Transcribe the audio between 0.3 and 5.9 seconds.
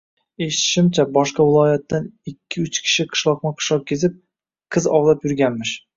Eshitishimizcha, boshqa viloyatdan ikki-uch kishi qishloqma-qishloq kezib, qiz "ovlab" yurganmish